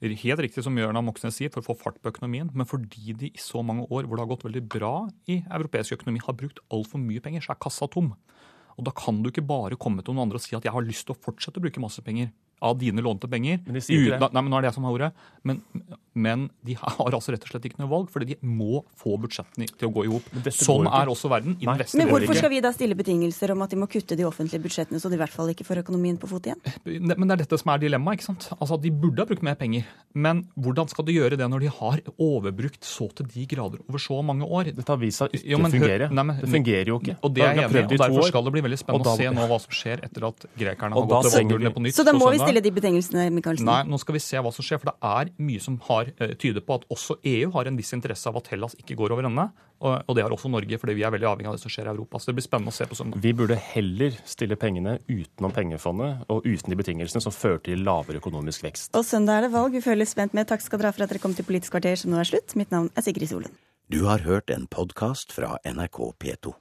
Helt 0.05 0.43
riktig 0.45 0.61
som 0.61 0.77
Jørna 0.77 1.01
Moxnes 1.01 1.39
sier, 1.39 1.49
for 1.53 1.63
å 1.63 1.71
få 1.71 1.79
fart 1.81 2.01
på 2.05 2.13
økonomien. 2.13 2.51
Men 2.53 2.69
fordi 2.69 3.15
de 3.17 3.31
i 3.33 3.41
så 3.41 3.63
mange 3.65 3.87
år 3.89 4.05
hvor 4.05 4.19
det 4.19 4.27
har 4.27 4.33
gått 4.35 4.45
veldig 4.45 4.65
bra 4.69 4.93
i 5.33 5.41
europeisk 5.47 5.97
økonomi, 5.97 6.21
har 6.27 6.37
brukt 6.37 6.61
altfor 6.69 7.01
mye 7.01 7.23
penger, 7.25 7.47
så 7.47 7.55
er 7.55 7.63
kassa 7.65 7.89
tom. 7.93 8.13
Og 8.77 8.85
da 8.85 8.93
kan 8.93 9.23
du 9.25 9.31
ikke 9.31 9.47
bare 9.49 9.79
komme 9.81 10.05
til 10.05 10.13
noen 10.13 10.27
andre 10.27 10.37
og 10.37 10.45
si 10.45 10.53
at 10.57 10.67
jeg 10.69 10.75
har 10.75 10.85
lyst 10.85 11.09
til 11.09 11.17
å 11.17 11.23
fortsette 11.25 11.63
å 11.63 11.65
bruke 11.65 11.81
masse 11.81 12.05
penger. 12.05 12.29
Av 12.63 12.79
dine 12.81 13.03
lånte 13.05 13.29
penger. 13.29 13.61
Men 13.67 13.75
de 13.77 13.81
sier 13.85 14.01
ikke 14.07 14.19
det. 14.19 14.33
Nei, 14.33 14.43
men 14.43 14.51
nå 14.51 14.57
er 14.59 14.65
det 14.65 14.71
jeg 14.71 14.77
som 14.79 14.85
har 14.89 14.95
ordet. 14.97 15.11
Men, 15.45 15.59
men 16.17 16.47
de 16.65 16.75
har 16.81 17.13
altså 17.13 17.35
rett 17.35 17.45
og 17.45 17.51
slett 17.53 17.67
ikke 17.69 17.79
noe 17.83 17.91
valg, 17.91 18.09
fordi 18.11 18.31
de 18.33 18.37
må 18.49 18.81
få 18.97 19.17
budsjettene 19.21 19.69
til 19.77 19.89
å 19.91 19.93
gå 19.93 20.07
i 20.07 20.11
hop. 20.15 20.31
Sånn 20.57 20.89
er 20.89 21.11
også 21.13 21.29
verden. 21.31 21.59
I 21.61 21.67
den 21.69 21.83
vestlige 21.83 22.01
Men 22.07 22.13
hvorfor 22.15 22.39
skal 22.41 22.51
vi 22.55 22.61
da 22.65 22.73
stille 22.73 22.97
betingelser 22.99 23.53
om 23.53 23.63
at 23.67 23.71
de 23.75 23.81
må 23.83 23.89
kutte 23.93 24.17
de 24.17 24.25
offentlige 24.25 24.63
budsjettene, 24.65 25.01
så 25.03 25.13
de 25.13 25.19
i 25.19 25.21
hvert 25.21 25.35
fall 25.37 25.53
ikke 25.53 25.67
får 25.69 25.83
økonomien 25.85 26.17
på 26.19 26.31
fot 26.33 26.49
igjen? 26.49 26.63
Men 26.87 27.27
det 27.29 27.37
er 27.37 27.43
dette 27.45 27.59
som 27.61 27.73
er 27.75 27.83
dilemmaet. 27.85 28.19
ikke 28.21 28.29
sant? 28.31 28.49
Altså, 28.59 28.81
De 28.81 28.91
burde 28.91 29.21
ha 29.21 29.29
brukt 29.29 29.45
mer 29.45 29.55
penger. 29.61 29.85
Men 30.17 30.47
hvordan 30.57 30.89
skal 30.89 31.05
de 31.05 31.13
gjøre 31.19 31.37
det 31.37 31.51
når 31.53 31.67
de 31.67 31.73
har 31.77 32.01
overbrukt 32.17 32.89
så 32.89 33.11
til 33.15 33.29
de 33.35 33.45
grader 33.53 33.85
over 33.85 34.01
så 34.01 34.23
mange 34.25 34.49
år? 34.49 34.73
Dette 34.73 34.89
har 34.89 35.01
vist 35.01 35.21
seg 35.21 35.37
ikke 35.37 35.51
Jo, 35.53 35.59
men 35.61 35.71
fungere. 35.77 36.09
Nei, 36.11 36.25
men- 36.25 36.41
det 36.41 36.49
fungerer 36.57 36.89
jo 36.89 36.99
ikke. 37.05 37.19
Og 37.21 37.35
det 37.37 37.45
er 37.45 37.55
jeg 37.61 37.69
enig 37.69 37.93
i, 37.93 38.01
derfor 38.01 38.29
skal 38.33 38.45
det 38.49 38.53
bli 38.57 38.65
veldig 38.65 38.81
spennende 38.81 39.05
da, 39.05 39.13
å 39.13 39.21
se 39.21 39.29
nå 39.37 39.47
hva 39.53 39.61
som 39.61 39.77
skjer 39.77 40.05
etter 40.09 40.27
at 40.31 40.47
grekerne 40.57 40.97
har 40.97 41.07
gått 41.13 41.29
til 41.29 41.37
valgurnene 41.37 41.75
på 41.77 41.85
nytt. 41.85 41.95
Så 42.01 42.05
da 42.07 42.13
må 42.17 42.31
vi. 42.33 42.46
Stille 42.47 42.63
de 42.65 42.73
betingelsene, 42.79 43.29
Michaelsen. 43.35 43.69
Nei, 43.69 43.83
nå 43.91 44.01
skal 44.01 44.17
vi 44.17 44.23
se 44.25 44.41
hva 44.41 44.53
som 44.55 44.67
skjer, 44.67 44.81
for 44.83 44.93
det 44.93 44.97
er 45.11 45.33
mye 45.43 45.63
som 45.63 45.79
har, 45.89 46.11
eh, 46.17 46.35
tyder 46.41 46.65
på 46.65 46.79
at 46.81 46.87
også 46.93 47.19
EU 47.23 47.51
har 47.59 47.69
en 47.69 47.77
viss 47.79 47.93
interesse 47.97 48.31
av 48.31 48.39
at 48.41 48.49
Hellas 48.53 48.77
ikke 48.81 48.97
går 48.99 49.15
over 49.17 49.29
ende. 49.29 49.51
Og, 49.85 49.93
og 50.09 50.17
det 50.17 50.25
har 50.25 50.33
også 50.33 50.49
Norge, 50.49 50.79
fordi 50.81 50.95
vi 50.97 51.05
er 51.05 51.13
veldig 51.13 51.29
avhengig 51.29 51.51
av 51.51 51.59
det 51.59 51.63
som 51.67 51.73
skjer 51.73 51.91
i 51.91 51.93
Europa. 51.93 52.19
Så 52.19 52.31
det 52.31 52.39
blir 52.39 52.47
spennende 52.47 52.73
å 52.73 52.77
se 52.77 52.89
på 52.89 52.97
søndag. 52.97 53.21
Vi 53.21 53.35
burde 53.37 53.59
heller 53.61 54.17
stille 54.25 54.57
pengene 54.57 54.99
utenom 55.05 55.53
pengefondet 55.53 56.25
og 56.33 56.49
uten 56.49 56.73
de 56.73 56.81
betingelsene 56.81 57.25
som 57.25 57.35
fører 57.35 57.61
til 57.69 57.85
lavere 57.85 58.23
økonomisk 58.23 58.65
vekst. 58.65 58.95
Og 58.97 59.05
søndag 59.05 59.43
er 59.43 59.49
det 59.49 59.55
valg. 59.57 59.77
Vi 59.77 59.85
føler 59.85 60.09
spent 60.09 60.37
med. 60.37 60.49
Takk 60.49 60.65
skal 60.65 60.81
dere 60.81 60.95
ha 60.95 60.97
for 60.97 61.05
at 61.05 61.13
dere 61.13 61.23
kom 61.23 61.37
til 61.37 61.45
Politisk 61.45 61.77
kvarter, 61.77 62.01
som 62.01 62.15
nå 62.15 62.23
er 62.23 62.31
slutt. 62.33 62.57
Mitt 62.57 62.73
navn 62.73 62.89
er 62.97 63.05
Sigrid 63.05 63.29
Solund. 63.29 63.53
Du 63.93 64.01
har 64.09 64.25
hørt 64.27 64.51
en 64.51 64.65
podkast 64.67 65.37
fra 65.37 65.59
NRK 65.63 66.01
P2. 66.19 66.57